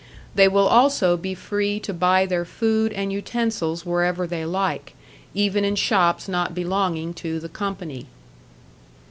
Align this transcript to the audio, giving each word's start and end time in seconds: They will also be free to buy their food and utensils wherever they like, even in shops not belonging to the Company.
They 0.33 0.47
will 0.47 0.65
also 0.67 1.15
be 1.15 1.35
free 1.35 1.79
to 1.81 1.93
buy 1.93 2.25
their 2.25 2.43
food 2.43 2.91
and 2.91 3.13
utensils 3.13 3.85
wherever 3.85 4.25
they 4.25 4.45
like, 4.47 4.95
even 5.35 5.63
in 5.63 5.75
shops 5.75 6.27
not 6.27 6.55
belonging 6.55 7.13
to 7.13 7.39
the 7.39 7.47
Company. 7.49 8.07